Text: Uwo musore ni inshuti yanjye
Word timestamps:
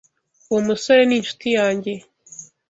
Uwo 0.49 0.59
musore 0.67 1.01
ni 1.05 1.15
inshuti 1.19 1.47
yanjye 1.57 1.93